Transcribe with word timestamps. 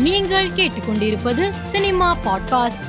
நீங்கள் 0.00 0.48
கேட்டுக்கொண்டிருப்பது 0.48 1.50
cinema 1.58 2.16
podcast. 2.24 2.80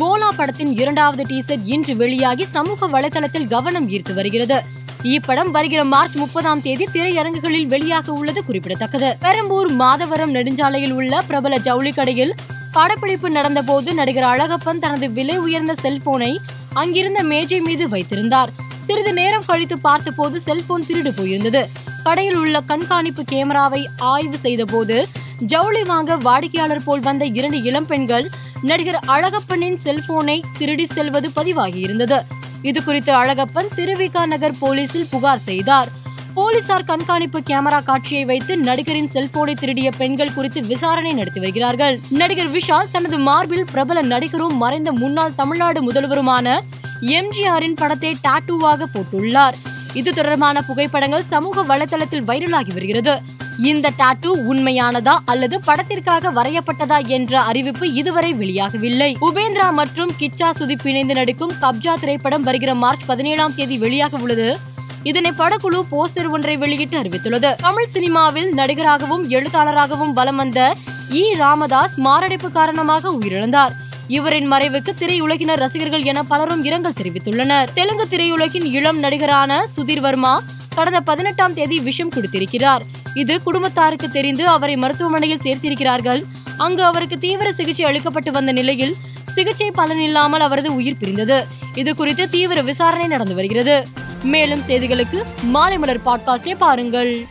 போலா 0.00 0.28
படத்தின் 0.36 0.76
இரண்டாவது 0.76 1.22
டீசர் 1.22 1.60
இன்று 1.64 1.96
வெளியாகி 1.96 2.44
சமூக 2.44 2.88
வலைதளத்தில் 2.88 3.48
கவனம் 3.48 3.88
ஈர்த்து 3.88 4.14
வருகிறது. 4.14 4.62
இப்படம் 5.02 5.50
வருகிற 5.50 5.84
மார்ச் 5.84 6.16
முப்பதாம் 6.16 6.62
தேதி 6.62 6.84
திரையரங்குகளில் 6.84 7.68
வெளியாக 7.68 8.08
உள்ளது 8.08 8.44
குறிப்பிடத்தக்கது. 8.44 9.16
பெரம்பூர் 9.20 9.76
மாதவரம் 9.76 10.30
நெடுஞ்சாலையில் 10.30 10.92
உள்ள 10.92 11.20
பிரபல 11.20 11.56
ஜவுளி 11.56 11.92
கடையில் 11.92 12.34
படப்பிடிப்பு 12.72 13.30
நடந்தபோது 13.30 13.92
நடிகர் 13.92 14.24
அழகப்பன் 14.24 14.78
தனது 14.78 15.10
விலை 15.10 15.38
உயர்ந்த 15.38 15.74
செல்போனை 15.82 16.36
அங்கிருந்த 16.72 17.22
மேஜை 17.22 17.60
மீது 17.60 17.88
வைத்திருந்தார். 17.88 18.50
சிறிது 18.84 19.12
நேரம் 19.12 19.44
கழித்து 19.46 19.78
பார்த்தபோது 19.78 20.40
செல்போன் 20.40 20.84
திருடு 20.88 21.10
போயிருந்தது. 21.10 21.66
கடையில் 22.04 22.36
உள்ள 22.36 22.60
கண்காணிப்பு 22.60 23.24
கேமராவை 23.24 23.88
ஆய்வு 23.98 24.38
செய்தபோது 24.38 25.08
ஜவுளி 25.40 25.82
வாங்க 25.82 26.16
வாடிக்கையாளர் 26.16 26.84
போல் 26.84 27.00
வந்த 27.00 27.24
இரண்டு 27.24 27.62
இளம் 27.62 27.86
பெண்கள் 27.86 28.30
நடிகர் 28.62 28.98
அழகப்பனின் 29.06 29.78
செல்போனை 29.84 30.42
திருடி 30.58 30.86
செல்வது 30.86 31.30
பதிவாகியிருந்தது. 31.36 32.20
இது 32.62 32.82
குறித்து 32.82 33.12
அழகப்பன் 33.12 33.68
திருவிகா 33.76 34.26
நகர் 34.26 34.58
போலீசில் 34.58 35.06
புகார் 35.10 35.38
செய்தார். 35.38 35.88
போலீசார் 36.34 36.84
கண்காணிப்பு 36.84 37.40
கேமரா 37.40 37.82
காட்சியை 37.82 38.24
வைத்து 38.24 38.56
நடிகரின் 38.56 39.08
செல்போனை 39.14 39.54
திருடிய 39.54 39.90
பெண்கள் 39.90 40.32
குறித்து 40.32 40.62
விசாரணை 40.62 41.12
நடத்தி 41.12 41.40
வருகிறார்கள். 41.40 42.00
நடிகர் 42.10 42.50
விஷால் 42.50 42.90
தனது 42.92 43.18
மார்பில் 43.18 43.64
பிரபல 43.72 44.02
நடிகரும் 44.02 44.56
மறைந்த 44.56 44.92
முன்னாள் 44.92 45.34
தமிழ்நாடு 45.34 45.92
முதல்வருமான 45.92 46.60
எம்ஜிஆரின் 47.00 47.74
படத்தை 47.74 48.16
டாட்டூவாக 48.28 48.82
போட்டுள்ளார். 48.94 49.54
இது 49.94 50.12
தொடர்பான 50.12 50.62
புகைப்படங்கள் 50.62 51.22
சமூக 51.22 51.62
வலைதளத்தில் 51.62 52.26
வைரலாகி 52.26 52.72
வருகிறது. 52.72 53.20
இந்த 53.64 53.92
டாட்டூ 53.96 54.36
உண்மையானதா 54.48 55.18
அல்லது 55.24 55.60
படத்திற்காக 55.60 56.32
வரையப்பட்டதா 56.32 57.06
என்ற 57.06 57.40
அறிவிப்பு 57.40 57.92
இதுவரை 57.92 58.34
வெளியாகவில்லை. 58.34 59.16
உபேந்திரா 59.20 59.72
மற்றும் 59.72 60.10
கிச்சா 60.18 60.50
சுதீப் 60.58 60.86
இணைந்து 60.86 61.14
நடிக்கும் 61.14 61.52
கப்ஜா 61.60 61.94
திரைப்படம் 61.94 62.42
வருகிற 62.42 62.74
மார்ச் 62.74 63.06
பதினேழாம் 63.06 63.54
தேதி 63.54 63.78
வெளியாக 63.78 64.20
உள்ளது. 64.20 64.58
இதனை 65.02 65.32
படக்குழு 65.38 65.82
போஸ்டர் 65.90 66.30
ஒன்றை 66.30 66.56
வெளியிட்டு 66.56 67.00
அறிவித்துள்ளது. 67.00 67.54
தமிழ் 67.56 67.86
சினிமாவில் 67.86 68.54
நடிகராகவும் 68.54 69.28
எழுத்தாளராகவும் 69.28 70.12
வலம் 70.12 70.36
வந்த 70.36 70.74
இ. 71.10 71.34
ராமதாஸ் 71.36 71.94
மாரடைப்பு 71.94 72.50
காரணமாக 72.50 73.10
உயிரிழந்தார். 73.10 73.70
இவரின் 74.08 74.52
மறைவுக்கு 74.52 74.90
திரையுலகினர் 74.98 75.56
ரசிகர்கள் 75.56 76.02
என 76.02 76.22
பலரும் 76.22 76.64
இரங்கல் 76.64 76.98
தெரிவித்துள்ளனர். 77.02 77.68
தெலுங்கு 77.74 78.06
திரையுலகின் 78.10 78.64
இளம் 78.64 78.98
நடிகரான 78.98 79.64
சுதீர் 79.76 80.00
வர்மா 80.00 80.42
கடந்த 80.74 81.00
பதினெட்டாம் 81.00 81.54
தேதி 81.54 81.80
விஷம் 81.80 82.10
கொடுத்திருக்கிறார். 82.10 82.82
இது 83.14 83.42
குடும்பத்தாருக்கு 83.42 84.10
தெரிந்து 84.10 84.46
அவரை 84.46 84.76
மருத்துவமனையில் 84.76 85.38
சேர்த்திருக்கிறார்கள். 85.38 86.24
அங்கு 86.58 86.84
அவருக்கு 86.84 87.18
தீவிர 87.18 87.52
சிகிச்சை 87.52 87.86
அளிக்கப்பட்டு 87.86 88.30
வந்த 88.30 88.52
நிலையில் 88.52 88.96
சிகிச்சை 89.24 89.70
பலனில்லாமல் 89.70 90.38
அவரது 90.38 90.74
உயிர் 90.74 90.96
பிரிந்தது. 90.96 91.46
இது 91.74 91.94
குறித்து 91.94 92.30
தீவிர 92.30 92.62
விசாரணை 92.62 93.06
நடந்து 93.06 93.34
வருகிறது. 93.34 93.86
மேலும் 94.22 94.60
செய்திகளுக்கு 94.60 95.22
மாலை 95.42 95.78
மலர் 95.78 96.00
பாட்காஸ்டை 96.06 96.54
பாருங்கள். 96.54 97.26